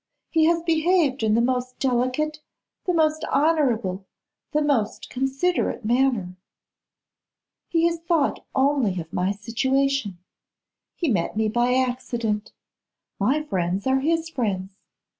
[0.31, 2.39] He has behaved in the most delicate,
[2.85, 4.03] the most honourable,
[4.51, 6.35] the most considerate manner.
[7.67, 10.17] He has thought only of my situation.
[10.95, 12.51] He met me by accident.
[13.19, 14.75] My friends are his friends.